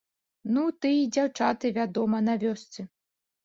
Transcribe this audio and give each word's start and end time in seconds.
Ну, 0.55 0.63
ты 0.85 0.93
й 0.93 1.05
дзяўчаты, 1.19 1.73
вядома, 1.77 2.25
на 2.31 2.39
вёсцы. 2.49 2.91